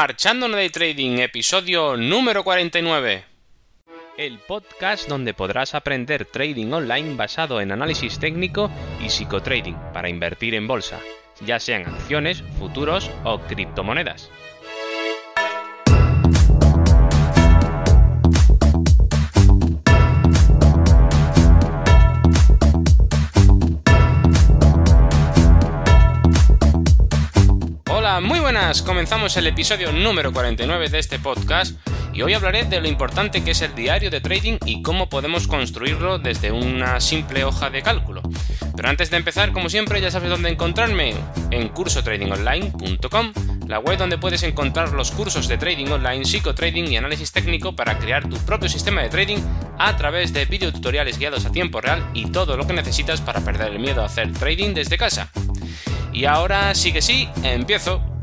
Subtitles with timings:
[0.00, 3.24] Marchando de Trading, episodio número 49.
[4.16, 8.70] El podcast donde podrás aprender trading online basado en análisis técnico
[9.04, 11.00] y psicotrading para invertir en bolsa,
[11.44, 14.30] ya sean acciones, futuros o criptomonedas.
[28.52, 31.76] Buenas, comenzamos el episodio número 49 de este podcast
[32.14, 35.46] y hoy hablaré de lo importante que es el diario de trading y cómo podemos
[35.46, 38.22] construirlo desde una simple hoja de cálculo.
[38.74, 41.14] Pero antes de empezar, como siempre, ya sabes dónde encontrarme,
[41.50, 43.32] en cursotradingonline.com,
[43.66, 47.98] la web donde puedes encontrar los cursos de trading online, psicotrading y análisis técnico para
[47.98, 49.40] crear tu propio sistema de trading
[49.78, 53.72] a través de videotutoriales guiados a tiempo real y todo lo que necesitas para perder
[53.72, 55.30] el miedo a hacer trading desde casa.
[56.14, 58.17] Y ahora sí que sí, empiezo.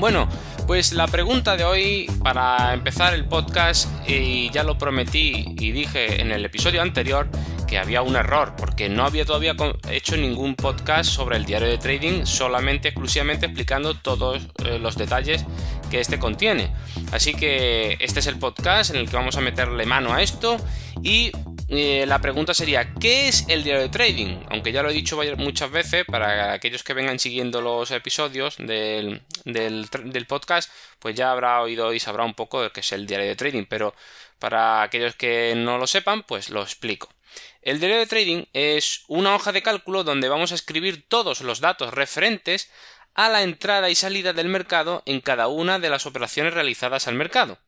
[0.00, 0.26] Bueno,
[0.66, 6.22] pues la pregunta de hoy para empezar el podcast, y ya lo prometí y dije
[6.22, 7.28] en el episodio anterior
[7.68, 9.54] que había un error, porque no había todavía
[9.90, 15.44] hecho ningún podcast sobre el diario de trading, solamente exclusivamente explicando todos eh, los detalles
[15.90, 16.72] que este contiene.
[17.12, 20.56] Así que este es el podcast en el que vamos a meterle mano a esto
[21.02, 21.30] y
[21.72, 24.42] eh, la pregunta sería, ¿qué es el diario de trading?
[24.50, 29.22] Aunque ya lo he dicho muchas veces, para aquellos que vengan siguiendo los episodios del,
[30.26, 33.36] podcast, pues ya habrá oído y sabrá un poco de qué es el diario de
[33.36, 33.94] trading, pero
[34.40, 37.08] para aquellos que no lo sepan, pues lo explico.
[37.62, 41.60] El diario de trading es una hoja de cálculo donde vamos a escribir todos los
[41.60, 42.68] datos referentes
[43.14, 47.14] a la entrada y salida del mercado en cada una de las operaciones realizadas al
[47.14, 47.58] mercado.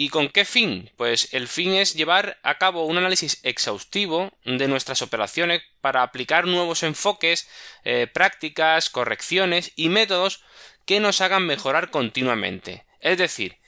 [0.00, 0.90] ¿Y con qué fin?
[0.96, 6.46] Pues el fin es llevar a cabo un análisis exhaustivo de nuestras operaciones para aplicar
[6.46, 7.46] nuevos enfoques,
[7.84, 10.42] eh, prácticas, correcciones y métodos
[10.86, 12.86] que nos hagan mejorar continuamente.
[13.00, 13.58] Es decir,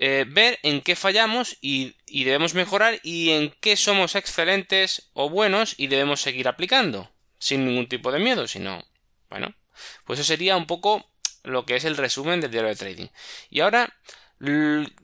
[0.00, 5.30] eh, ver en qué fallamos y, y debemos mejorar y en qué somos excelentes o
[5.30, 7.08] buenos y debemos seguir aplicando,
[7.38, 8.84] sin ningún tipo de miedo, sino,
[9.30, 9.54] bueno,
[10.04, 11.08] pues eso sería un poco
[11.44, 13.06] lo que es el resumen del diario de trading.
[13.48, 13.94] Y ahora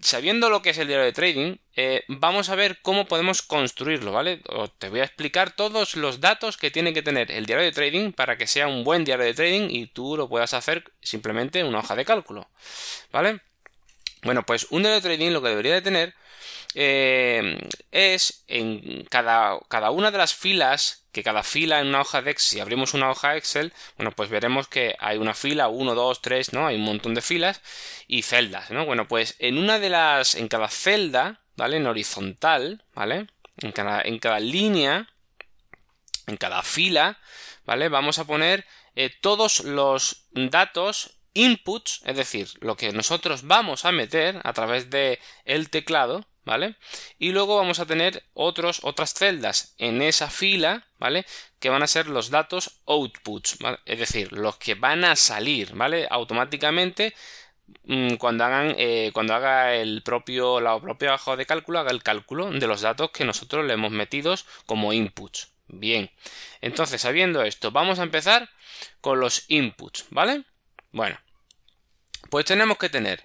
[0.01, 4.13] Sabiendo lo que es el diario de trading, eh, vamos a ver cómo podemos construirlo,
[4.13, 4.41] ¿vale?
[4.79, 8.13] te voy a explicar todos los datos que tiene que tener el diario de trading
[8.13, 11.67] para que sea un buen diario de trading y tú lo puedas hacer simplemente en
[11.67, 12.49] una hoja de cálculo,
[13.11, 13.41] ¿vale?
[14.23, 16.15] Bueno, pues un diario de trading lo que debería de tener
[16.75, 17.59] eh,
[17.91, 22.33] es en cada, cada una de las filas, que cada fila en una hoja de
[22.33, 26.21] Excel, si abrimos una hoja Excel, bueno, pues veremos que hay una fila, 1, 2,
[26.21, 26.67] 3, ¿no?
[26.67, 27.63] Hay un montón de filas
[28.09, 28.85] y celdas, ¿no?
[28.85, 31.77] Bueno, pues en una de las, en cada celda, ¿vale?
[31.77, 33.29] En horizontal, ¿vale?
[33.59, 35.09] En cada, en cada línea,
[36.27, 37.21] en cada fila,
[37.65, 37.89] ¿vale?
[37.89, 38.67] Vamos a poner
[38.97, 44.91] eh, todos los datos inputs, es decir, lo que nosotros vamos a meter a través
[44.91, 46.77] de el teclado, ¿vale?
[47.19, 51.25] Y luego vamos a tener otros, otras celdas en esa fila, ¿vale?
[51.59, 56.07] Que van a ser los datos outputs, Es decir, los que van a salir, ¿vale?
[56.11, 57.15] Automáticamente
[57.85, 62.03] mm, cuando hagan eh, cuando haga el propio la propia hoja de cálculo haga el
[62.03, 64.35] cálculo de los datos que nosotros le hemos metido
[64.67, 66.11] como inputs bien
[66.61, 68.51] entonces sabiendo esto vamos a empezar
[69.01, 70.45] con los inputs vale
[70.93, 71.19] bueno
[72.31, 73.25] pues tenemos que tener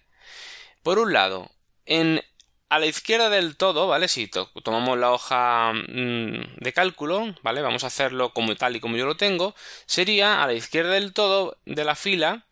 [0.84, 1.52] por un lado
[1.86, 2.22] en
[2.70, 4.08] a la izquierda del todo, ¿vale?
[4.08, 7.62] Si tomamos la hoja mm, de cálculo, ¿vale?
[7.62, 9.56] Vamos a hacerlo como tal y como yo lo tengo.
[9.86, 12.46] Sería a la izquierda del todo de la fila,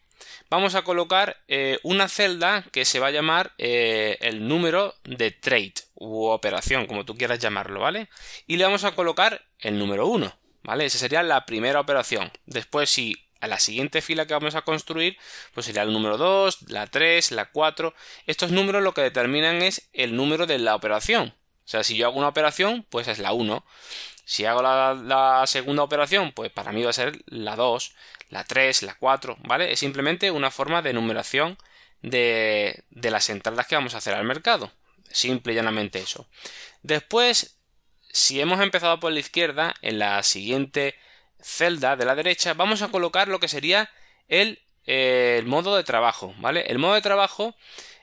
[0.50, 5.31] vamos a colocar eh, una celda que se va a llamar eh, el número de
[5.31, 8.09] trade u operación, como tú quieras llamarlo, ¿vale?
[8.47, 10.33] Y le vamos a colocar el número 1,
[10.63, 10.85] ¿vale?
[10.85, 12.31] Esa sería la primera operación.
[12.45, 15.17] Después, si a la siguiente fila que vamos a construir,
[15.53, 17.93] pues sería el número 2, la 3, la 4.
[18.25, 21.35] Estos números lo que determinan es el número de la operación.
[21.67, 23.65] O sea, si yo hago una operación, pues es la 1.
[24.25, 27.95] Si hago la, segunda operación, pues para mí va a ser la 2,
[28.29, 29.71] la 3, la 4, ¿vale?
[29.71, 31.57] Es simplemente una forma de numeración
[32.01, 34.71] de, de las entradas que vamos a hacer al mercado.
[35.09, 36.27] Simple y llanamente eso.
[36.83, 37.57] Después,
[38.09, 40.95] si hemos empezado por la izquierda, en la siguiente
[41.42, 43.89] celda de la derecha vamos a colocar lo que sería
[44.28, 46.66] el, eh, modo de trabajo, ¿vale?
[46.68, 47.56] El modo de trabajo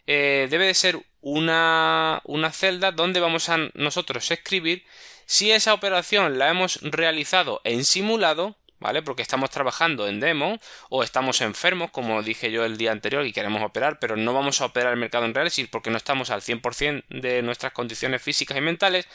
[0.07, 4.85] eh, debe de ser una, una celda donde vamos a nosotros escribir
[5.27, 9.03] si esa operación la hemos realizado en simulado, ¿vale?
[9.03, 10.59] Porque estamos trabajando en demo
[10.91, 14.61] o estamos enfermos, como dije yo el día anterior y queremos operar, pero no vamos
[14.61, 18.59] a operar el mercado en real, porque no estamos al 100% de nuestras condiciones físicas
[18.59, 19.09] y mentales,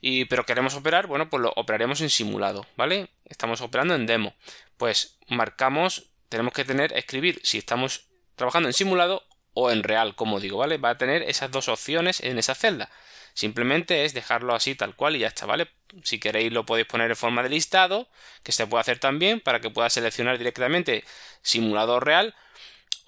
[0.00, 3.08] y, pero queremos operar, bueno, pues lo operaremos en simulado, ¿vale?
[3.24, 4.34] Estamos operando en demo.
[4.76, 10.40] Pues marcamos tenemos que tener, escribir si estamos trabajando en simulado o en real, como
[10.40, 10.76] digo, ¿vale?
[10.76, 12.90] Va a tener esas dos opciones en esa celda.
[13.32, 15.68] Simplemente es dejarlo así tal cual y ya está, ¿vale?
[16.02, 18.08] Si queréis lo podéis poner en forma de listado,
[18.42, 21.04] que se puede hacer también para que pueda seleccionar directamente
[21.42, 22.34] simulador real.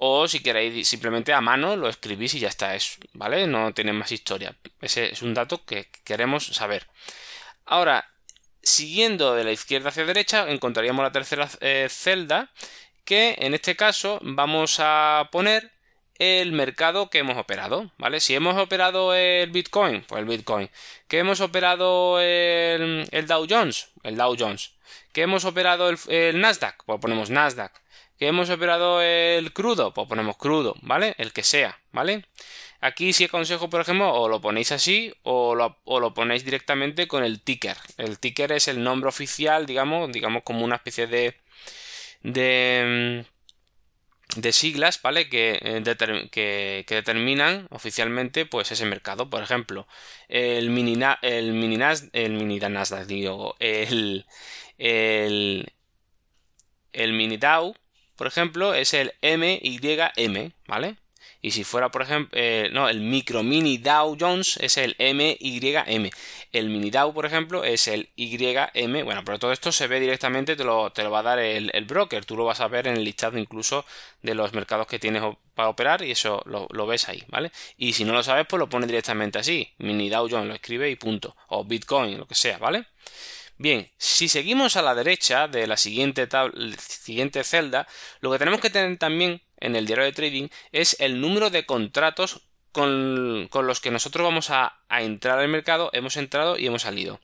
[0.00, 3.46] O si queréis simplemente a mano lo escribís y ya está, es, ¿vale?
[3.46, 4.54] No tiene más historia.
[4.80, 6.86] Ese es un dato que queremos saber.
[7.66, 8.08] Ahora,
[8.62, 12.50] siguiendo de la izquierda hacia derecha, encontraríamos la tercera eh, celda
[13.04, 15.72] que en este caso vamos a poner
[16.18, 18.20] el mercado que hemos operado, ¿vale?
[18.20, 20.68] Si hemos operado el Bitcoin, pues el Bitcoin.
[21.06, 24.72] Que hemos operado el, Dow Jones, el Dow Jones.
[25.18, 27.72] Que hemos operado el, Nasdaq, pues ponemos Nasdaq.
[28.20, 31.16] Que hemos operado el crudo, pues ponemos crudo, ¿vale?
[31.18, 32.24] El que sea, ¿vale?
[32.80, 37.42] Aquí si aconsejo, por ejemplo, o lo ponéis así o lo, ponéis directamente con el
[37.42, 37.76] ticker.
[37.96, 41.34] El ticker es el nombre oficial, digamos, digamos como una especie de
[42.22, 43.24] de
[44.36, 45.28] de siglas, ¿vale?
[45.28, 49.30] Que, eh, que, determinan oficialmente pues ese mercado.
[49.30, 49.88] Por ejemplo,
[50.28, 51.82] el mini, el mini,
[52.12, 54.26] el mini Nasdaq, digo, el,
[54.78, 55.72] el,
[56.92, 57.74] el mini Dow,
[58.16, 60.96] por ejemplo, es el MYM, ¿vale?
[61.40, 66.10] Y si fuera, por ejemplo, eh, no, el micro mini Dow Jones es el MYM.
[66.52, 69.04] El mini Dow, por ejemplo, es el YM.
[69.04, 71.84] Bueno, pero todo esto se ve directamente, te lo, te lo va a dar el,
[71.84, 72.24] broker.
[72.24, 73.84] Tú lo vas a ver en el listado incluso
[74.22, 75.22] de los mercados que tienes
[75.54, 77.52] para operar y eso lo, lo, ves ahí, ¿vale?
[77.76, 79.72] Y si no lo sabes, pues lo pones directamente así.
[79.78, 81.36] Mini Dow Jones, lo escribe y punto.
[81.48, 82.86] O Bitcoin, lo que sea, ¿vale?
[83.58, 86.28] Bien, si seguimos a la derecha de la siguiente,
[86.78, 87.88] siguiente celda,
[88.20, 91.66] lo que tenemos que tener también en el diario de trading es el número de
[91.66, 96.82] contratos con, los que nosotros vamos a, a entrar al mercado, hemos entrado y hemos
[96.82, 97.20] salido.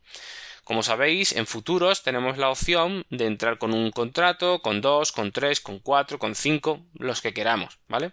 [0.65, 5.31] Como sabéis, en futuros tenemos la opción de entrar con un contrato, con dos, con
[5.31, 8.13] tres, con cuatro, con cinco, los que queramos, ¿vale?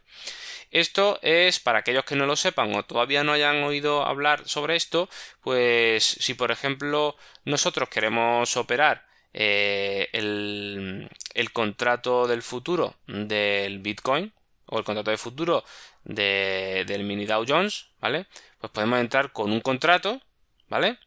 [0.70, 4.76] Esto es para aquellos que no lo sepan o todavía no hayan oído hablar sobre
[4.76, 5.10] esto,
[5.42, 7.16] pues si por ejemplo
[7.46, 11.10] nosotros queremos operar eh, el,
[11.54, 14.34] contrato del futuro del Bitcoin
[14.66, 15.64] o el contrato de futuro
[16.04, 18.28] del mini Dow Jones, ¿vale?
[18.60, 20.22] Pues podemos entrar con un contrato,
[20.68, 20.98] ¿vale?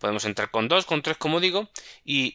[0.00, 1.68] Podemos entrar con dos, con tres, como digo,
[2.04, 2.34] y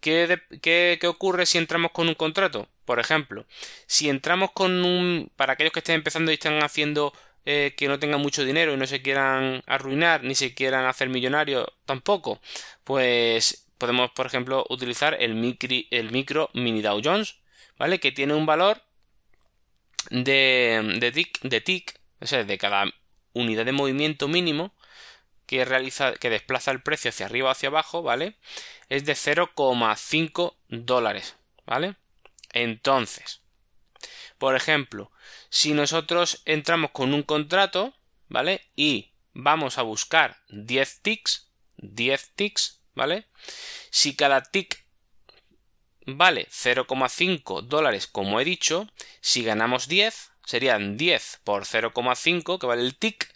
[0.00, 2.68] ¿qué, qué, qué ocurre si entramos con un contrato?
[2.84, 3.46] Por ejemplo,
[3.86, 5.32] si entramos con un...
[5.34, 7.12] para aquellos que estén empezando y están haciendo
[7.44, 11.08] eh, que no tengan mucho dinero y no se quieran arruinar ni se quieran hacer
[11.08, 12.40] millonarios tampoco,
[12.84, 15.56] pues podemos, por ejemplo, utilizar el,
[15.90, 17.36] el micro mini Dow Jones,
[17.78, 17.98] ¿vale?
[17.98, 18.82] Que tiene un valor
[20.10, 22.84] de, de, tick, de tick, o sea, de cada
[23.32, 24.74] unidad de movimiento mínimo
[25.46, 28.36] que realiza, que desplaza el precio hacia arriba o hacia abajo, ¿vale?
[28.88, 31.96] Es de 0,5 dólares, ¿vale?
[32.52, 33.40] Entonces,
[34.38, 35.10] por ejemplo,
[35.48, 37.94] si nosotros entramos con un contrato,
[38.28, 38.66] ¿vale?
[38.74, 43.26] Y vamos a buscar 10 ticks, 10 ticks, ¿vale?
[43.90, 44.84] Si cada tick
[46.06, 48.88] vale 0,5 dólares, como he dicho,
[49.20, 53.34] si ganamos 10, serían 10 por 0,5, que vale el tick,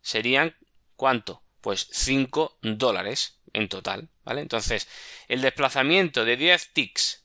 [0.00, 0.56] serían
[1.02, 1.42] ¿cuánto?
[1.60, 4.40] Pues 5 dólares en total, ¿vale?
[4.40, 4.86] Entonces,
[5.26, 7.24] el desplazamiento de 10 ticks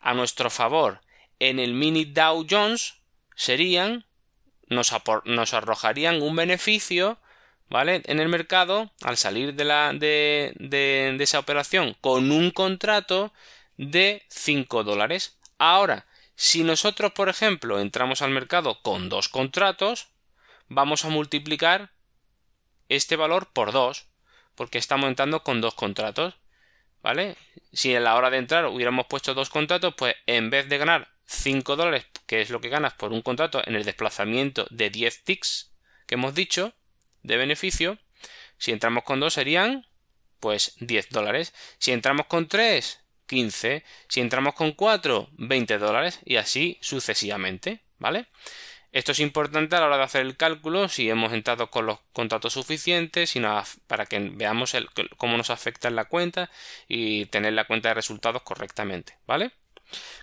[0.00, 1.00] a nuestro favor
[1.38, 2.94] en el mini Dow Jones
[3.36, 4.04] serían
[4.66, 4.92] nos,
[5.26, 7.20] nos arrojarían un beneficio
[7.70, 8.02] ¿vale?
[8.04, 13.32] En el mercado, al salir de, la, de, de, de, esa operación con un contrato
[13.76, 15.38] de 5 dólares.
[15.56, 20.08] Ahora, si nosotros, por ejemplo, entramos al mercado con dos contratos,
[20.66, 21.92] vamos a multiplicar
[22.88, 24.06] este valor por 2,
[24.54, 26.34] porque estamos entrando con dos contratos.
[27.00, 27.36] ¿Vale?
[27.72, 31.08] Si en la hora de entrar hubiéramos puesto dos contratos, pues en vez de ganar
[31.26, 35.22] 5 dólares, que es lo que ganas por un contrato en el desplazamiento de 10
[35.22, 35.72] ticks
[36.06, 36.74] que hemos dicho
[37.22, 37.98] de beneficio,
[38.56, 39.86] si entramos con dos serían
[40.40, 41.54] pues 10 dólares.
[41.78, 43.84] Si entramos con 3, 15.
[44.08, 48.26] Si entramos con 4, 20 dólares y así sucesivamente, ¿vale?
[48.90, 51.98] Esto es importante a la hora de hacer el cálculo, si hemos entrado con los
[52.12, 54.74] contratos suficientes, sino para que veamos
[55.18, 56.50] cómo nos afecta en la cuenta
[56.88, 59.52] y tener la cuenta de resultados correctamente, ¿vale?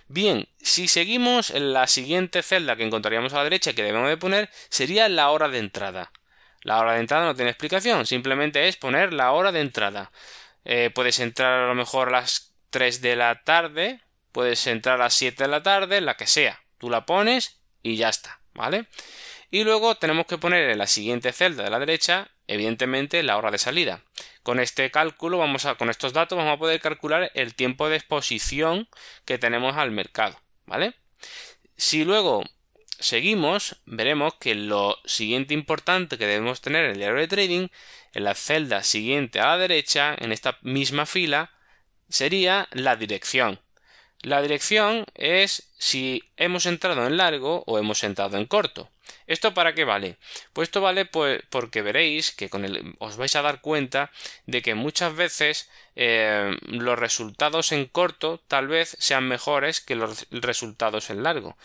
[0.08, 4.50] Bien, si seguimos la siguiente celda que encontraríamos a la derecha que debemos de poner
[4.68, 6.12] sería la hora de entrada.
[6.62, 10.10] La hora de entrada no tiene explicación, simplemente es poner la hora de entrada.
[10.64, 14.00] Eh, puedes entrar a lo mejor a las 3 de la tarde,
[14.32, 16.60] puedes entrar a las 7 de la tarde, la que sea.
[16.78, 18.40] Tú la pones y ya está.
[18.56, 18.86] ¿Vale?
[19.50, 23.50] Y luego tenemos que poner en la siguiente celda de la derecha, evidentemente, la hora
[23.50, 24.02] de salida.
[24.42, 27.96] Con este cálculo, vamos a, con estos datos, vamos a poder calcular el tiempo de
[27.96, 28.88] exposición
[29.24, 30.94] que tenemos al mercado, ¿vale?
[31.76, 32.44] Si luego
[32.98, 37.68] seguimos, veremos que lo siguiente importante que debemos tener en el diario de trading,
[38.12, 41.52] en la celda siguiente a la derecha, en esta misma fila,
[42.08, 43.60] sería la dirección.
[44.22, 48.90] La dirección es si hemos entrado en largo o hemos entrado en corto.
[49.26, 50.16] ¿Esto para qué vale?
[50.52, 54.10] Pues esto vale pues, porque veréis que con el, os vais a dar cuenta
[54.46, 60.26] de que muchas veces eh, los resultados en corto tal vez sean mejores que los
[60.30, 61.56] resultados en largo.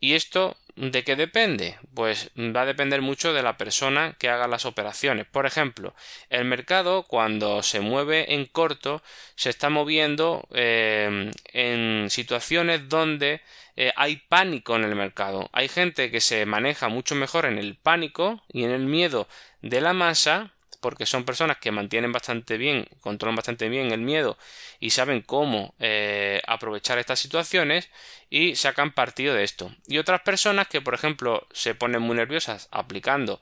[0.00, 1.78] ¿Y esto de qué depende?
[1.94, 5.26] Pues va a depender mucho de la persona que haga las operaciones.
[5.26, 5.94] Por ejemplo,
[6.30, 9.02] el mercado cuando se mueve en corto
[9.34, 13.42] se está moviendo eh, en situaciones donde
[13.76, 15.50] eh, hay pánico en el mercado.
[15.52, 19.28] Hay gente que se maneja mucho mejor en el pánico y en el miedo
[19.60, 24.36] de la masa porque son personas que mantienen bastante bien, controlan bastante bien el miedo
[24.80, 27.90] y saben cómo eh, aprovechar estas situaciones
[28.30, 29.74] y sacan partido de esto.
[29.86, 33.40] Y otras personas que, por ejemplo, se ponen muy nerviosas aplicando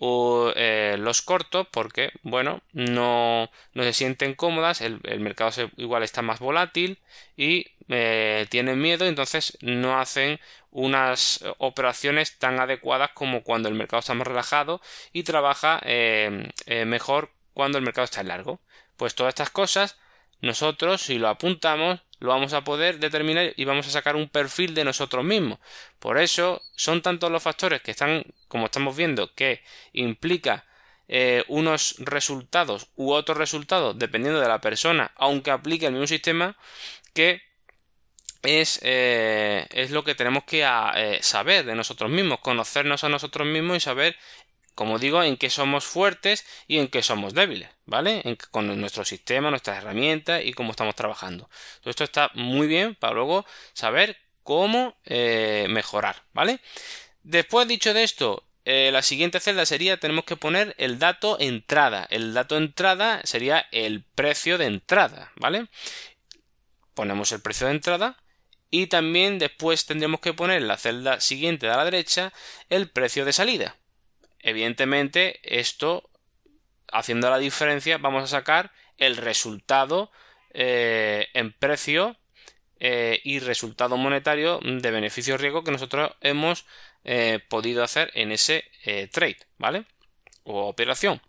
[0.00, 6.38] eh, los cortos porque, bueno, no, no se sienten cómodas, el, mercado igual está más
[6.38, 6.98] volátil
[7.36, 10.40] y eh, tienen miedo, entonces no hacen
[10.70, 14.80] unas operaciones tan adecuadas como cuando el mercado está más relajado
[15.12, 16.50] y trabaja eh,
[16.86, 18.60] mejor cuando el mercado está largo.
[18.96, 19.98] Pues todas estas cosas
[20.40, 24.74] nosotros si lo apuntamos lo vamos a poder determinar y vamos a sacar un perfil
[24.74, 25.58] de nosotros mismos.
[25.98, 30.64] Por eso son tantos los factores que están, como estamos viendo, que implica
[31.06, 36.56] eh, unos resultados u otros resultados dependiendo de la persona, aunque aplique el mismo sistema,
[37.14, 37.42] que
[38.42, 43.46] es, eh, es lo que tenemos que eh, saber de nosotros mismos, conocernos a nosotros
[43.46, 44.16] mismos y saber
[44.74, 48.22] como digo, en qué somos fuertes y en qué somos débiles, ¿vale?
[48.52, 51.50] con nuestro sistema, nuestras herramientas y cómo estamos trabajando.
[51.84, 56.60] esto está muy bien para luego saber cómo eh, mejorar, ¿vale?
[57.24, 62.06] Después dicho de esto, la siguiente celda sería tenemos que poner el dato entrada.
[62.08, 65.66] El dato entrada sería el precio de entrada, ¿vale?
[66.94, 68.16] Ponemos el precio de entrada
[68.70, 72.32] y también después tendremos que poner en la celda siguiente a la derecha
[72.68, 73.76] el precio de salida
[74.40, 76.10] evidentemente esto
[76.92, 80.10] haciendo la diferencia vamos a sacar el resultado
[80.52, 82.16] eh, en precio
[82.80, 86.66] eh, y resultado monetario de beneficio riesgo que nosotros hemos
[87.04, 88.64] eh, podido hacer en ese
[89.12, 89.84] trade, ¿vale?
[90.44, 91.20] O operación.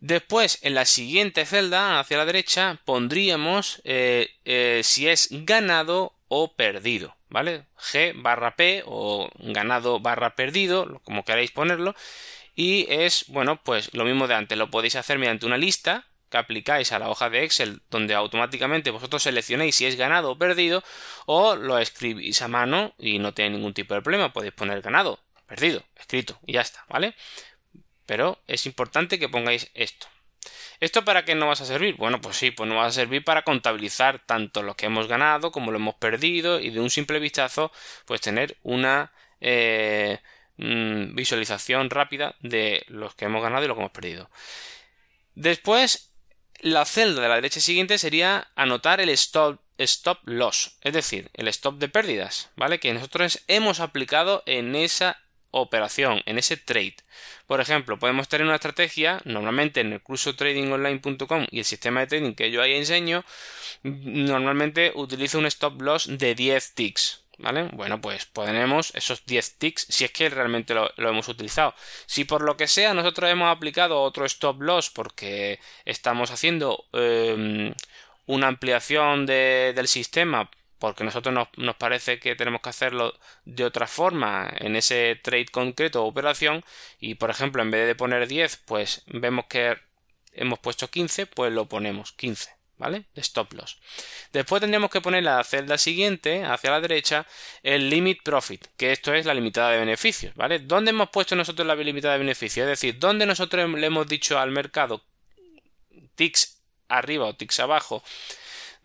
[0.00, 7.18] Después, en la siguiente celda, hacia la derecha, pondríamos si es ganado o perdido.
[7.30, 7.66] ¿vale?
[7.78, 11.94] G barra P o ganado barra perdido, como queráis ponerlo.
[12.54, 16.38] Y es, bueno, pues lo mismo de antes, lo podéis hacer mediante una lista que
[16.38, 20.84] aplicáis a la hoja de Excel donde automáticamente vosotros seleccionéis si es ganado o perdido
[21.24, 25.20] o lo escribís a mano y no tiene ningún tipo de problema, podéis poner ganado,
[25.46, 27.14] perdido, escrito y ya está, ¿vale?
[28.08, 30.06] Pero es importante que pongáis esto.
[30.80, 31.96] ¿Esto para qué no vas a servir?
[31.96, 35.52] Bueno, pues sí, pues no va a servir para contabilizar tanto lo que hemos ganado
[35.52, 37.70] como lo hemos perdido y de un simple vistazo,
[38.06, 39.12] pues tener una
[39.42, 40.20] eh,
[40.56, 44.30] mm, visualización rápida de los que hemos ganado y lo que hemos perdido.
[45.34, 46.14] Después,
[46.60, 51.48] la celda de la derecha siguiente sería anotar el stop, stop loss, es decir, el
[51.48, 52.80] stop de pérdidas, ¿vale?
[52.80, 56.96] Que nosotros hemos aplicado en esa operación, en ese trade.
[57.46, 62.06] Por ejemplo, podemos tener una estrategia, normalmente en el curso tradingonline.com y el sistema de
[62.06, 63.24] trading que yo ahí enseño,
[63.82, 67.24] normalmente utilizo un stop loss de 10 ticks.
[67.40, 67.68] ¿Vale?
[67.72, 71.72] Bueno, pues ponemos esos 10 ticks si es que realmente lo, hemos utilizado.
[72.06, 77.72] Si por lo que sea nosotros hemos aplicado otro stop loss porque estamos haciendo em,
[78.26, 83.86] una ampliación del sistema porque nosotros nos, nos, parece que tenemos que hacerlo de otra
[83.86, 86.64] forma en ese trade concreto o operación
[87.00, 89.76] y por ejemplo en vez de poner 10 pues vemos que
[90.32, 93.04] hemos puesto 15 pues lo ponemos 15 ¿vale?
[93.16, 93.78] Stop loss.
[94.32, 97.26] Después tendríamos que poner la celda siguiente, hacia la derecha,
[97.62, 100.60] el limit profit, que esto es la limitada de beneficios, ¿vale?
[100.60, 102.64] ¿Dónde hemos puesto nosotros la limitada de beneficios?
[102.64, 105.02] Es decir, ¿dónde nosotros le hemos dicho al mercado
[106.14, 108.02] ticks arriba o ticks abajo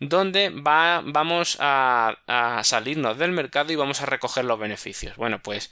[0.00, 2.16] donde va, vamos a,
[2.64, 5.16] salirnos del mercado y vamos a recoger los beneficios.
[5.16, 5.70] Bueno, pues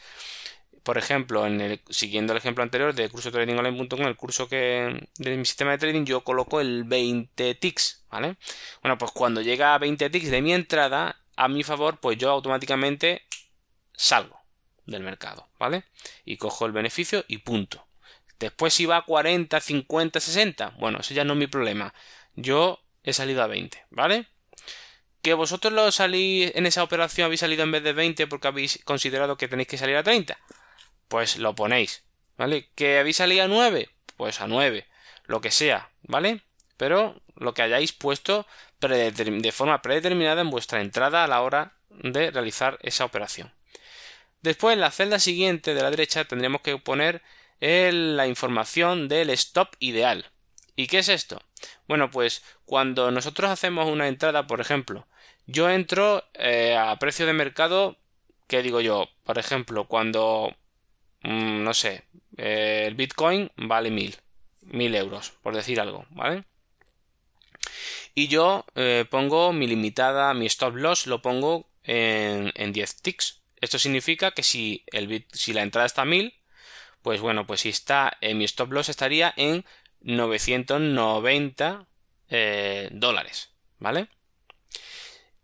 [0.82, 5.36] por ejemplo, en el, siguiendo el ejemplo anterior de curso tradingonline.com, el curso que de
[5.36, 8.36] mi sistema de trading, yo coloco el 20 ticks, ¿vale?
[8.82, 12.30] Bueno, pues cuando llega a 20 ticks de mi entrada, a mi favor, pues yo
[12.30, 13.22] automáticamente
[13.92, 14.40] salgo
[14.86, 15.84] del mercado, ¿vale?
[16.24, 17.86] Y cojo el beneficio y punto.
[18.40, 21.94] Después si va a 40, 50, 60, bueno, eso ya no es mi problema.
[22.34, 24.26] Yo he salido a 20, ¿vale?
[25.22, 28.80] que vosotros lo salís en esa operación habéis salido en vez de 20 porque habéis
[28.84, 30.36] considerado que tenéis que salir a 30,
[31.08, 32.04] pues lo ponéis,
[32.36, 32.68] ¿vale?
[32.74, 34.86] Que habéis salido a 9, pues a 9,
[35.24, 36.42] lo que sea, ¿vale?
[36.76, 38.46] Pero lo que hayáis puesto
[38.80, 43.54] de forma predeterminada en vuestra entrada a la hora de realizar esa operación.
[44.40, 47.22] Después en la celda siguiente de la derecha tendremos que poner
[47.60, 50.32] la información del stop ideal.
[50.76, 51.42] ¿Y qué es esto?
[51.86, 55.06] Bueno, pues cuando nosotros hacemos una entrada, por ejemplo,
[55.46, 57.98] yo entro eh, a precio de mercado,
[58.46, 59.08] ¿qué digo yo?
[59.24, 60.54] Por ejemplo, cuando,
[61.22, 62.04] mm, no sé,
[62.36, 64.16] eh, el Bitcoin vale mil,
[64.62, 66.44] mil euros, por decir algo, ¿vale?
[68.14, 73.42] Y yo eh, pongo mi limitada, mi stop loss, lo pongo en, en 10 ticks.
[73.60, 76.34] Esto significa que si, el si la entrada está a 1000,
[77.02, 79.64] pues bueno, pues si está en mi stop loss estaría en
[80.04, 81.86] 990
[82.30, 84.08] eh, dólares, ¿vale?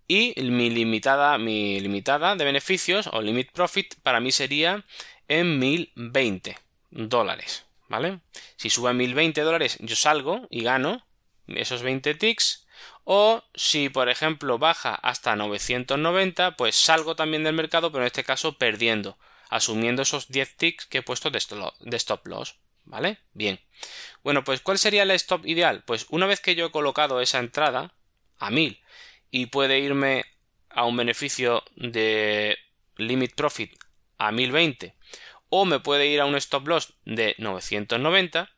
[0.07, 4.85] Y mi limitada, mi limitada de beneficios o limit profit para mí sería
[5.29, 6.57] en 1020
[6.91, 8.21] dólares, ¿vale?
[8.57, 11.05] Si sube a 1020 dólares yo salgo y gano
[11.47, 12.67] esos 20 ticks
[13.05, 18.25] o si por ejemplo baja hasta 990 pues salgo también del mercado pero en este
[18.25, 21.39] caso perdiendo asumiendo esos 10 ticks que he puesto de
[21.97, 22.57] stop loss
[22.89, 23.19] ¿vale?
[23.33, 23.61] Bien.
[24.23, 25.85] Bueno, pues ¿cuál sería el stop ideal?
[25.87, 27.95] Pues una vez que yo he colocado esa entrada
[28.39, 28.81] a 1000
[29.31, 30.25] y puede irme
[30.71, 32.59] a un beneficio de
[32.97, 33.73] limit profit
[34.19, 34.95] a 1020
[35.51, 38.51] o me puede ir a un stop loss de 990,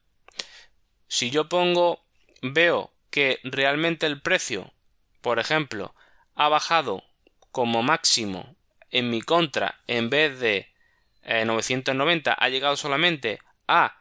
[1.07, 2.05] si yo pongo,
[2.43, 4.73] veo que realmente el precio,
[5.21, 5.95] por ejemplo,
[6.35, 7.05] ha bajado
[7.53, 8.57] como máximo
[8.91, 10.69] en mi contra en vez de
[11.23, 14.00] 990, eh, ha llegado solamente a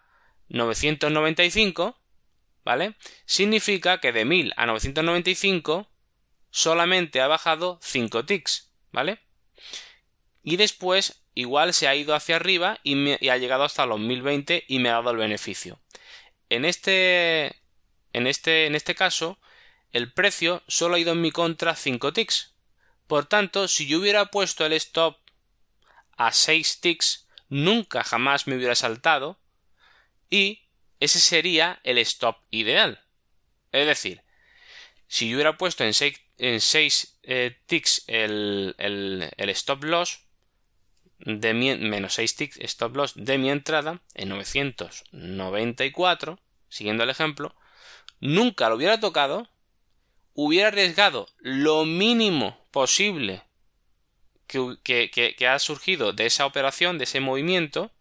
[0.49, 1.97] 995,
[2.65, 2.95] ¿vale?
[3.25, 5.89] Significa que de 1000 a 995
[6.51, 9.19] solamente ha bajado 5 ticks, ¿vale?
[10.43, 14.79] Y después igual se ha ido hacia arriba y, ha llegado hasta los 1020 y
[14.79, 15.79] me ha dado el beneficio.
[16.49, 17.55] En este,
[18.13, 19.39] en este, en este caso,
[19.91, 22.55] el precio solo ha ido en mi contra 5 ticks.
[23.07, 25.17] Por tanto, si yo hubiera puesto el stop
[26.17, 29.38] a 6 ticks, nunca jamás me hubiera saltado
[30.29, 30.67] y
[30.99, 33.03] ese sería el stop ideal.
[33.71, 34.23] Es decir,
[35.07, 36.59] si yo hubiera puesto en 6 en
[37.23, 40.21] eh, ticks el, el, stop loss
[41.19, 46.39] de menos 6 ticks stop loss de mi entrada en 994,
[46.69, 47.53] siguiendo el ejemplo,
[48.21, 49.49] nunca lo hubiera tocado,
[50.33, 53.43] hubiera arriesgado lo mínimo posible
[54.47, 57.91] que, que, que ha surgido de esa operación, de ese movimiento,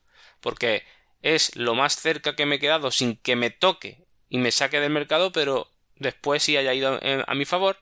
[0.41, 0.85] porque
[1.22, 4.81] es lo más cerca que me he quedado sin que me toque y me saque
[4.81, 7.78] del mercado, pero después sí haya ido a mi favor.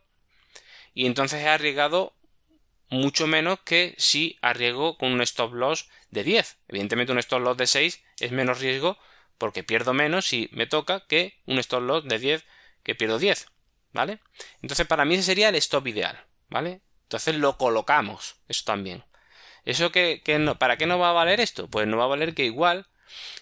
[0.94, 2.14] Y entonces he arriesgado
[2.88, 6.58] mucho menos que si arriesgo con un stop loss de 10.
[6.68, 8.98] Evidentemente un stop loss de 6 es menos riesgo
[9.38, 12.44] porque pierdo menos si me toca que un stop loss de 10
[12.82, 13.48] que pierdo 10.
[13.92, 14.20] ¿Vale?
[14.62, 16.24] Entonces para mí ese sería el stop ideal.
[16.48, 16.80] ¿Vale?
[17.02, 18.36] Entonces lo colocamos.
[18.48, 19.04] Eso también.
[19.64, 21.68] ¿Eso que, no, ¿Para qué no va a valer esto?
[21.68, 22.86] Pues no va a valer que igual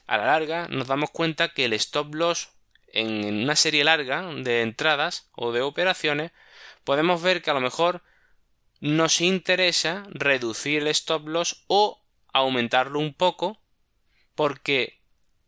[0.07, 2.51] a la larga nos damos cuenta que el stop loss
[2.93, 6.33] en una serie larga de entradas o de operaciones
[6.85, 8.03] podemos ver que a lo mejor
[8.81, 13.61] nos interesa reducir el stop loss o aumentarlo un poco
[14.35, 15.01] porque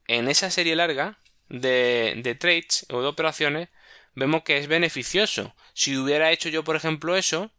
[0.06, 3.68] en esa serie larga de, de trades o de operaciones
[4.16, 5.54] vemos que es beneficioso.
[5.74, 7.52] Si hubiera hecho yo, por ejemplo, eso,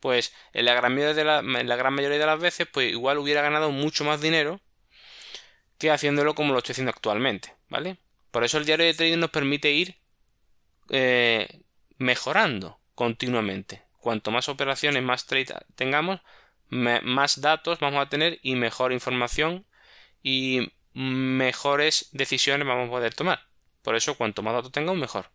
[0.00, 3.42] pues en la gran mayoría de, la, gran mayoría de las veces, pues igual hubiera
[3.42, 4.60] ganado mucho más dinero
[5.78, 7.98] que haciéndolo como lo estoy haciendo actualmente, ¿vale?
[8.30, 9.96] Por eso el diario de trading nos permite ir
[10.90, 11.62] eh,
[11.98, 13.82] mejorando continuamente.
[13.98, 16.20] Cuanto más operaciones, más trades tengamos,
[16.68, 19.66] más datos vamos a tener y mejor información
[20.22, 23.40] y mejores decisiones vamos a poder tomar.
[23.82, 25.30] Por eso, cuanto más datos tengamos, mejor.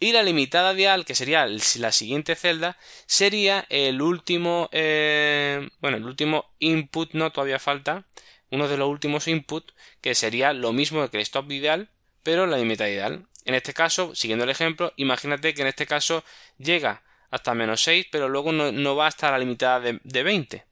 [0.00, 6.04] Y la limitada dial, que sería la siguiente celda, sería el último, eh, bueno, el
[6.04, 8.04] último input, no todavía falta,
[8.54, 11.90] uno de los últimos inputs que sería lo mismo que el stop ideal,
[12.22, 13.26] pero la limitada ideal.
[13.44, 16.24] En este caso, siguiendo el ejemplo, imagínate que en este caso
[16.56, 20.64] llega hasta menos 6, pero luego no, va hasta la limitada de, 20.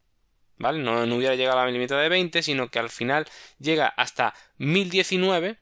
[0.58, 0.78] ¿Vale?
[0.78, 3.26] No, no, hubiera llegado a la limitada de 20, sino que al final
[3.58, 5.58] llega hasta 1019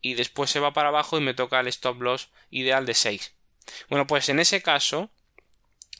[0.00, 3.34] y después se va para abajo y me toca el stop loss ideal de 6.
[3.90, 5.10] Bueno, pues en ese caso,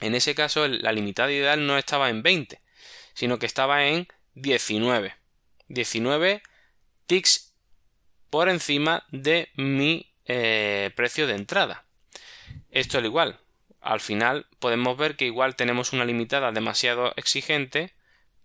[0.00, 2.60] en ese caso la limitada ideal no estaba en 20,
[3.12, 5.14] sino que estaba en 19.
[5.68, 6.42] 19
[7.06, 7.54] ticks
[8.30, 11.84] por encima de mi eh, precio de entrada.
[12.70, 13.40] Esto es igual.
[13.80, 17.94] al final podemos ver que igual tenemos una limitada demasiado exigente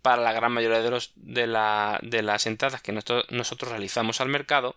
[0.04, 4.76] para la gran mayoría de, los, de, las entradas que nosotros, realizamos al mercado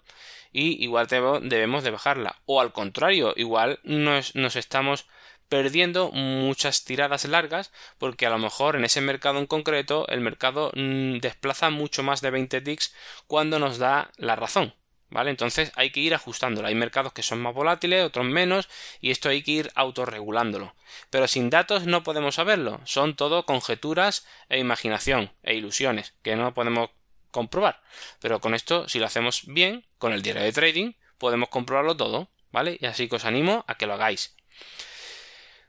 [0.52, 5.06] y igual debemos de bajarla o al contrario igual nos, estamos
[5.48, 10.72] perdiendo muchas tiradas largas porque a lo mejor en ese mercado en concreto el mercado
[10.74, 12.94] mm, desplaza mucho más de 20 ticks
[13.26, 14.74] cuando nos da la razón
[15.08, 15.30] ¿Vale?
[15.30, 16.66] Entonces hay que ir ajustándolo.
[16.66, 18.68] Hay mercados que son más volátiles, otros menos,
[19.00, 20.74] y esto hay que ir autorregulándolo.
[21.10, 22.80] Pero sin datos no podemos saberlo.
[22.84, 26.90] Son todo conjeturas e imaginación e ilusiones que no podemos
[27.30, 27.80] comprobar.
[28.20, 32.28] Pero con esto, si lo hacemos bien, con el diario de trading, podemos comprobarlo todo.
[32.50, 32.78] ¿Vale?
[32.80, 34.34] Y así que os animo a que lo hagáis.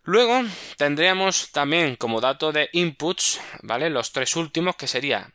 [0.07, 0.41] Luego
[0.77, 3.89] tendríamos también como dato de inputs, ¿vale?
[3.89, 5.33] Los tres últimos que sería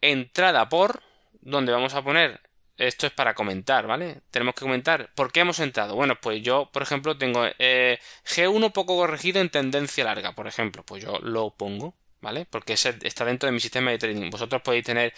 [0.00, 1.02] entrada por,
[1.42, 2.40] donde vamos a poner
[2.78, 4.22] esto es para comentar, ¿vale?
[4.30, 5.94] Tenemos que comentar por qué hemos entrado.
[5.94, 10.82] Bueno, pues yo, por ejemplo, tengo eh, G1 poco corregido en tendencia larga, por ejemplo.
[10.84, 12.46] Pues yo lo pongo, ¿vale?
[12.46, 14.30] Porque ese está dentro de mi sistema de trading.
[14.30, 15.12] Vosotros podéis tener,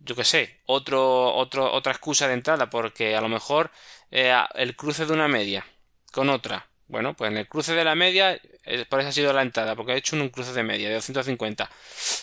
[0.00, 3.70] yo qué sé, otro, otro, otra excusa de entrada, porque a lo mejor
[4.10, 5.64] eh, el cruce de una media
[6.12, 6.68] con otra.
[6.86, 8.40] Bueno, pues en el cruce de la media,
[8.88, 11.70] por eso ha sido la entrada, porque he hecho un cruce de media de 250.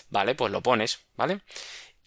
[0.10, 1.42] Vale, pues lo pones, ¿vale?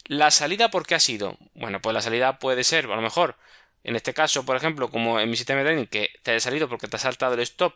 [0.06, 1.36] La salida, ¿por qué ha sido?
[1.54, 3.36] Bueno, pues la salida puede ser, a lo mejor,
[3.82, 6.68] en este caso, por ejemplo, como en mi sistema de trading, que te ha salido
[6.68, 7.74] porque te ha saltado el stop,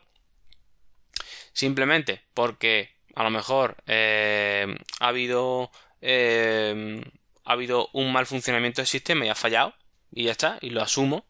[1.53, 7.01] simplemente porque a lo mejor eh, ha habido eh,
[7.43, 9.73] ha habido un mal funcionamiento del sistema y ha fallado
[10.11, 11.25] y ya está y lo asumo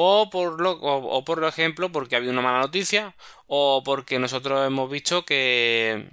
[0.00, 3.16] o por lo o por ejemplo porque ha habido una mala noticia
[3.48, 6.06] o porque nosotros hemos visto que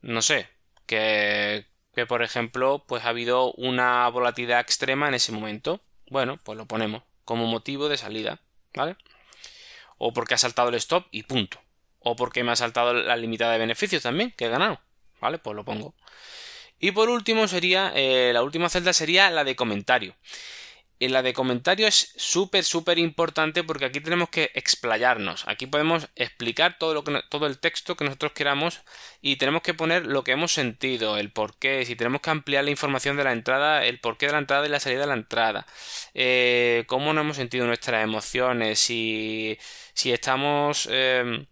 [0.00, 0.46] no sé
[0.86, 5.80] que que por ejemplo pues ha habido una volatilidad extrema en ese momento.
[6.08, 8.40] Bueno, pues lo ponemos como motivo de salida,
[8.74, 8.94] ¿vale?
[9.98, 11.58] O porque ha saltado el stop y punto.
[11.98, 14.80] O porque me ha saltado la limitada de beneficios también, que he ganado,
[15.20, 15.38] ¿vale?
[15.38, 15.94] Pues lo pongo.
[16.78, 20.14] Y por último sería, eh, la última celda sería la de comentario
[21.04, 25.44] en la de comentario es súper, súper importante porque aquí tenemos que explayarnos.
[25.48, 28.82] Aquí podemos explicar todo, lo que, todo el texto que nosotros queramos
[29.20, 32.64] y tenemos que poner lo que hemos sentido, el por qué, si tenemos que ampliar
[32.64, 35.14] la información de la entrada, el porqué de la entrada y la salida de la
[35.14, 35.66] entrada,
[36.14, 39.58] eh, cómo nos hemos sentido nuestras emociones, si,
[39.94, 40.88] si estamos...
[40.90, 41.46] Em,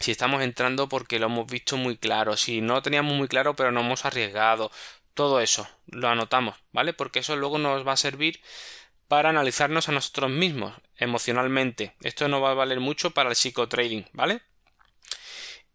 [0.00, 3.54] si estamos entrando porque lo hemos visto muy claro, si no lo teníamos muy claro
[3.54, 4.72] pero no hemos arriesgado,
[5.14, 6.92] todo eso lo anotamos, ¿vale?
[6.92, 8.40] Porque eso luego nos va a servir
[9.08, 11.94] para analizarnos a nosotros mismos emocionalmente.
[12.02, 14.40] Esto no va a valer mucho para el psicotrading, ¿vale?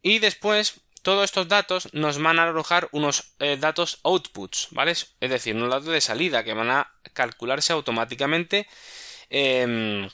[0.02, 4.91] Y después, todos estos datos nos van a arrojar unos eh, datos outputs, ¿vale?
[4.91, 8.67] Es decir, unos datos de salida que van a calcularse automáticamente.
[9.30, 10.08] Eh,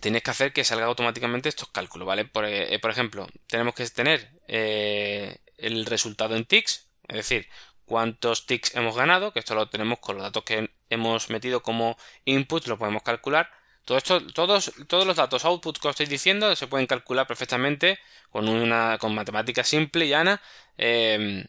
[0.00, 2.24] tienes que hacer que salga automáticamente estos cálculos, ¿vale?
[2.24, 7.48] Por, eh, por ejemplo, tenemos que tener eh, el resultado en ticks, es decir,
[7.90, 11.98] cuántos ticks hemos ganado, que esto lo tenemos con los datos que hemos metido como
[12.24, 13.50] input, lo podemos calcular.
[13.84, 17.98] Todo esto, todos, todos los datos output que os estoy diciendo se pueden calcular perfectamente
[18.30, 20.40] con una con matemática simple y llana.
[20.78, 21.44] Em,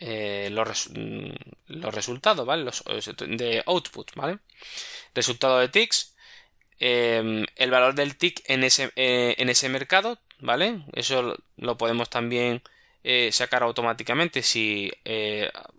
[0.00, 0.90] eh, los,
[1.68, 2.64] los, resultados, ¿vale?
[2.64, 2.82] Los,
[3.28, 4.40] de output, ¿vale?
[5.14, 6.16] Resultado de ticks,
[6.80, 10.82] em, el valor del tick en ese, eh, en ese mercado, ¿vale?
[10.94, 12.62] Eso lo podemos también
[13.04, 14.90] eh, sacar automáticamente si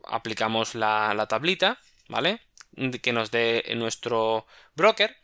[0.07, 2.41] aplicamos la, tablita, ¿vale?
[3.01, 5.15] Que nos dé nuestro broker.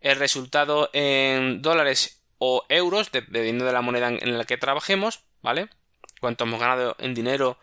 [0.00, 5.68] El resultado en dólares o euros, dependiendo de la moneda en la que trabajemos, ¿vale?
[6.20, 7.58] Cuánto hemos ganado en dinero,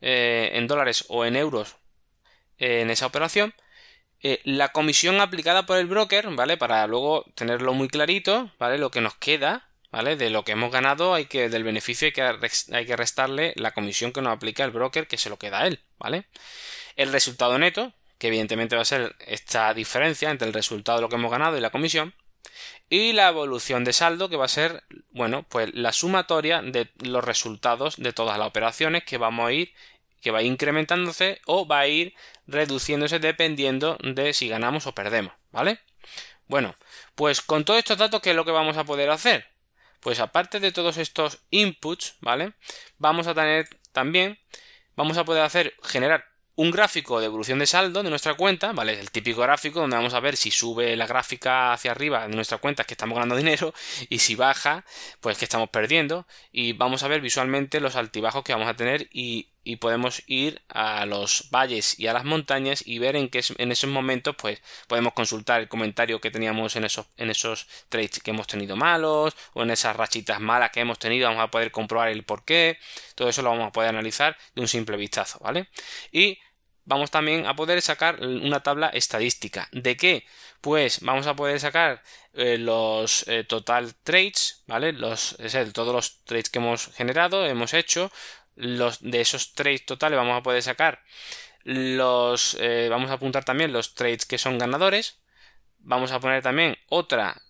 [0.00, 1.76] eh, en dólares o en euros
[2.58, 3.54] en esa operación.
[4.44, 6.56] la comisión aplicada por el broker, ¿vale?
[6.56, 8.78] Para luego tenerlo muy clarito, ¿vale?
[8.78, 10.16] Lo que nos queda ¿vale?
[10.16, 12.22] De lo que hemos ganado hay que, del beneficio hay que,
[12.72, 15.66] hay que restarle la comisión que nos aplica el broker que se lo queda a
[15.68, 16.26] él, ¿vale?
[16.96, 21.08] El resultado neto, que evidentemente va a ser esta diferencia entre el resultado de lo
[21.08, 22.14] que hemos ganado y la comisión.
[22.88, 27.24] Y la evolución de saldo, que va a ser, bueno, pues la sumatoria de los
[27.24, 29.72] resultados de todas las operaciones que vamos a ir,
[30.20, 32.14] que va a ir incrementándose o va a ir
[32.46, 35.80] reduciéndose dependiendo de si ganamos o perdemos, ¿vale?
[36.48, 36.74] Bueno,
[37.14, 39.51] pues con todos estos datos, ¿qué es lo que vamos a poder hacer?
[40.02, 42.54] Pues aparte de todos estos inputs, ¿vale?
[42.98, 44.36] Vamos a tener también,
[44.96, 46.24] vamos a poder hacer, generar
[46.56, 48.98] un gráfico de evolución de saldo de nuestra cuenta, ¿vale?
[48.98, 52.58] El típico gráfico donde vamos a ver si sube la gráfica hacia arriba de nuestra
[52.58, 53.72] cuenta que estamos ganando dinero
[54.08, 54.84] y si baja,
[55.20, 59.08] pues que estamos perdiendo y vamos a ver visualmente los altibajos que vamos a tener
[59.12, 63.42] y y podemos ir a los valles y a las montañas y ver en qué
[63.58, 68.20] en esos momentos pues podemos consultar el comentario que teníamos en esos en esos trades
[68.20, 71.70] que hemos tenido malos o en esas rachitas malas que hemos tenido vamos a poder
[71.70, 72.78] comprobar el por qué
[73.14, 75.68] todo eso lo vamos a poder analizar de un simple vistazo vale
[76.10, 76.38] y
[76.84, 79.68] vamos también a poder sacar una tabla estadística.
[79.72, 80.24] ¿De qué?
[80.60, 82.02] Pues vamos a poder sacar
[82.34, 84.92] eh, los eh, total trades, ¿vale?
[84.92, 88.10] Los, es decir, todos los trades que hemos generado, hemos hecho,
[88.54, 91.02] los, de esos trades totales vamos a poder sacar
[91.64, 95.20] los, eh, vamos a apuntar también los trades que son ganadores,
[95.78, 97.40] vamos a poner también otra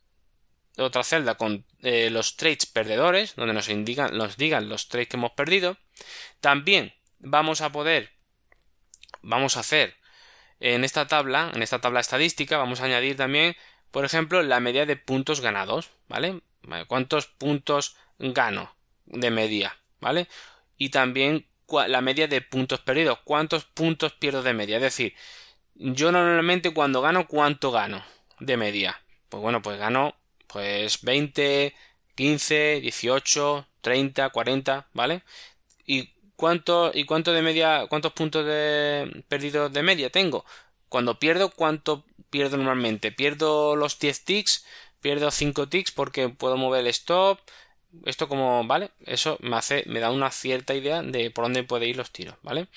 [0.78, 5.32] otra celda con los trades perdedores, donde nos indican, nos digan los trades que hemos
[5.32, 5.76] perdido.
[6.40, 8.10] También vamos a poder
[9.22, 9.96] vamos a hacer
[10.60, 13.56] en esta tabla, en esta tabla estadística, vamos a añadir también,
[13.90, 16.40] por ejemplo, la media de puntos ganados, ¿vale?
[16.86, 20.28] ¿Cuántos puntos gano de media, ¿vale?
[20.82, 21.46] Y también
[21.86, 25.14] la media de puntos perdidos, cuántos puntos pierdo de media, es decir,
[25.76, 28.04] yo normalmente cuando gano, ¿cuánto gano
[28.40, 29.00] de media?
[29.28, 30.16] Pues bueno, pues gano
[30.48, 31.72] pues 20,
[32.16, 35.22] 15, 18, 30, 40, ¿vale?
[35.86, 40.44] Y ¿Cuánto, ¿Y cuánto de media, cuántos puntos de perdidos de media tengo?
[40.88, 43.12] Cuando pierdo, ¿cuánto pierdo normalmente?
[43.12, 44.66] ¿Pierdo los 10 ticks?
[45.00, 47.38] ¿Pierdo 5 ticks porque puedo mover el stop?
[48.04, 48.90] Esto como, ¿vale?
[49.04, 52.36] Eso me hace, me da una cierta idea de por dónde puede ir los tiros,
[52.42, 52.68] ¿vale?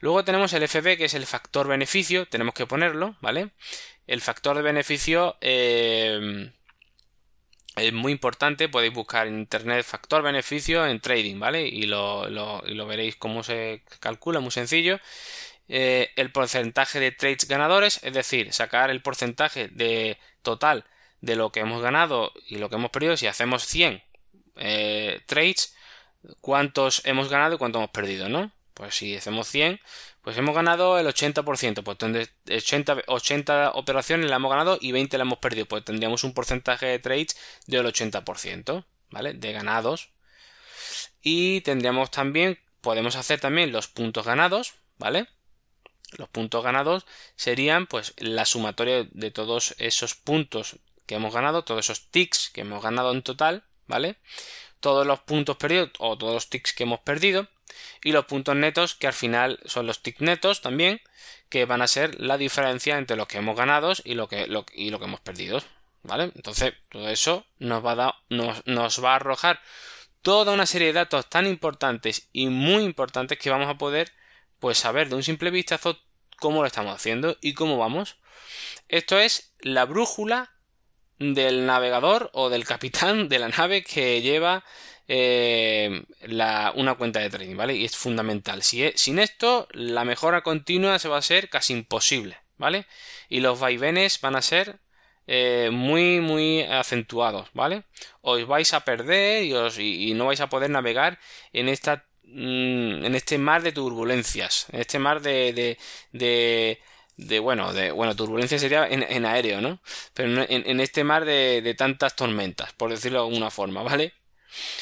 [0.00, 3.50] Luego tenemos el FB, que es el factor beneficio, tenemos que ponerlo, ¿vale?
[4.06, 6.50] El factor de beneficio, eh,
[7.76, 11.66] es muy importante, podéis buscar en internet factor beneficio en trading, ¿vale?
[11.66, 12.26] Y lo,
[12.86, 15.00] veréis cómo se calcula, muy sencillo.
[15.68, 20.84] Eh, el porcentaje de trades ganadores, es decir, sacar el porcentaje de total
[21.20, 23.16] de lo que hemos ganado y lo que hemos perdido.
[23.16, 24.02] Si hacemos 100
[24.60, 25.74] eh, trades,
[26.40, 28.52] cuántos hemos ganado y cuántos hemos perdido, ¿no?
[28.74, 29.80] Pues si hacemos 100,
[30.22, 31.98] pues hemos ganado el 80%, pues
[32.48, 36.86] 80, 80 operaciones la hemos ganado y 20 la hemos perdido, pues tendríamos un porcentaje
[36.86, 39.34] de trades del 80%, ¿vale?
[39.34, 40.10] De ganados.
[41.22, 45.26] Y tendríamos también, podemos hacer también los puntos ganados, ¿vale?
[46.16, 51.86] Los puntos ganados serían pues la sumatoria de todos esos puntos que hemos ganado, todos
[51.86, 54.16] esos ticks que hemos ganado en total, ¿vale?
[54.80, 57.48] Todos los puntos perdidos o todos los ticks que hemos perdido
[58.02, 61.00] y los puntos netos que al final son los tick netos también
[61.48, 64.90] que van a ser la diferencia entre lo que hemos ganado y lo que, y
[64.90, 65.62] que hemos perdido
[66.02, 66.32] ¿vale?
[66.34, 69.60] entonces todo eso nos va, a nos, nos va a arrojar
[70.22, 74.12] toda una serie de datos tan importantes y muy importantes que vamos a poder
[74.58, 75.98] pues saber de un simple vistazo
[76.38, 78.16] cómo lo estamos haciendo y cómo vamos
[78.88, 80.52] esto es la brújula
[81.20, 84.64] del navegador o del capitán de la nave que lleva
[85.06, 86.02] eh,
[86.74, 87.76] una cuenta de trading, ¿vale?
[87.76, 88.62] Y es fundamental.
[88.62, 92.86] Si sin esto, la mejora continua se va a ser casi imposible, ¿vale?
[93.28, 94.80] Y los vaivenes van a ser
[95.26, 97.84] eh, muy, muy acentuados, ¿vale?
[98.20, 101.18] Os vais a perder y, no vais a poder navegar
[101.52, 105.76] en esta mm, en este mar de turbulencias, en este mar de,
[106.12, 106.80] de,
[107.40, 109.80] bueno, de, bueno, turbulencia sería en, aéreo, ¿no?
[110.14, 114.14] Pero en, en este mar de, de, tantas tormentas, por decirlo de alguna forma, ¿vale?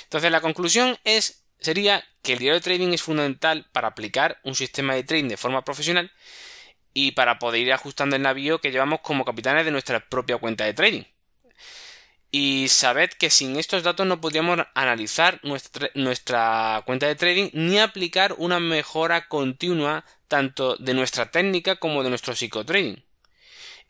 [0.04, 4.54] Entonces la conclusión es sería que el diario de trading es fundamental para aplicar un
[4.54, 6.12] sistema de trading de forma profesional
[6.94, 10.64] y para poder ir ajustando el navío que llevamos como capitanes de nuestra propia cuenta
[10.64, 11.02] de trading.
[12.30, 17.78] Y sabed que sin estos datos no podríamos analizar nuestra, nuestra, cuenta de trading ni
[17.78, 23.02] aplicar una mejora continua tanto de nuestra técnica como de nuestro psicotrading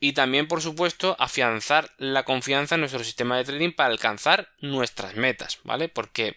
[0.01, 5.17] y también, por supuesto, afianzar la confianza en nuestro sistema de trading para alcanzar nuestras
[5.17, 5.89] metas, ¿vale?
[5.89, 6.37] Porque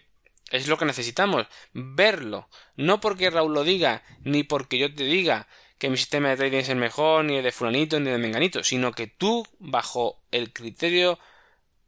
[0.50, 5.46] es lo que necesitamos, verlo, no porque Raúl lo diga, ni porque yo te diga
[5.78, 8.62] que mi sistema de trading es el mejor, ni el de fulanito, ni de menganito,
[8.64, 11.18] sino que tú, bajo el criterio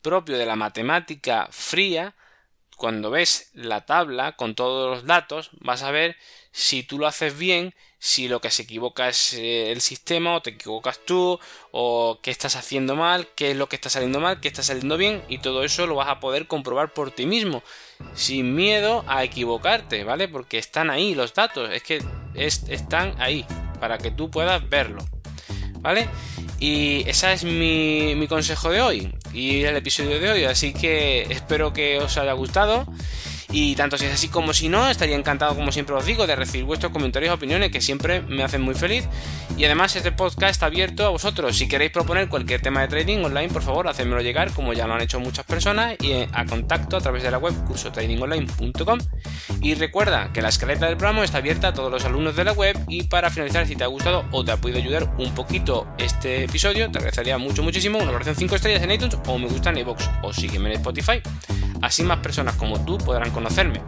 [0.00, 2.14] propio de la matemática fría,
[2.76, 6.16] cuando ves la tabla con todos los datos, vas a ver
[6.50, 7.74] si tú lo haces bien,
[8.04, 11.40] si lo que se equivoca es eh, el sistema o te equivocas tú,
[11.70, 14.98] o qué estás haciendo mal, qué es lo que está saliendo mal, qué está saliendo
[14.98, 17.62] bien, y todo eso lo vas a poder comprobar por ti mismo,
[18.14, 20.28] sin miedo a equivocarte, ¿vale?
[20.28, 23.46] Porque están ahí los datos, es que están ahí,
[23.80, 25.02] para que tú puedas verlo,
[25.78, 26.06] ¿vale?
[26.60, 31.22] Y ese es mi, mi consejo de hoy y el episodio de hoy, así que
[31.30, 32.86] espero que os haya gustado
[33.50, 36.36] Y tanto si es así como si no, estaría encantado, como siempre os digo, de
[36.36, 39.06] recibir vuestros comentarios y opiniones que siempre me hacen muy feliz.
[39.56, 41.56] Y además este podcast está abierto a vosotros.
[41.56, 44.94] Si queréis proponer cualquier tema de trading online, por favor, hacedmelo llegar, como ya lo
[44.94, 48.98] han hecho muchas personas, y eh, a contacto a través de la web cursotradingonline.com.
[49.60, 52.52] Y recuerda que la escaleta del programa está abierta a todos los alumnos de la
[52.52, 52.78] web.
[52.88, 56.44] Y para finalizar, si te ha gustado o te ha podido ayudar un poquito este
[56.44, 59.78] episodio, te agradecería mucho, muchísimo una valoración 5 estrellas en iTunes o me gusta en
[59.78, 61.20] iVoox o sígueme en Spotify.
[61.82, 63.82] Así más personas como tú podrán conocerme.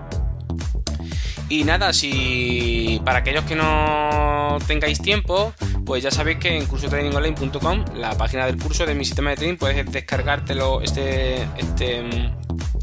[1.48, 5.52] Y nada, si para aquellos que no tengáis tiempo,
[5.84, 9.56] pues ya sabéis que en cursotradingonline.com, la página del curso de mi sistema de trading,
[9.56, 12.04] puedes descargártelo este, este,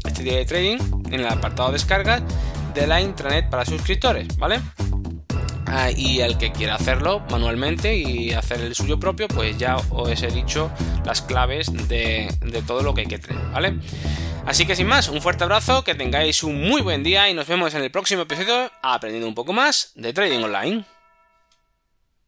[0.04, 0.78] este día de trading
[1.10, 2.22] en el apartado descargas
[2.74, 4.60] de la intranet para suscriptores, ¿vale?
[5.66, 10.22] Ah, y el que quiera hacerlo manualmente y hacer el suyo propio, pues ya os
[10.22, 10.70] he dicho
[11.04, 13.78] las claves de, de todo lo que hay que tener, ¿vale?
[14.46, 17.48] Así que sin más, un fuerte abrazo, que tengáis un muy buen día y nos
[17.48, 20.84] vemos en el próximo episodio aprendiendo un poco más de Trading Online.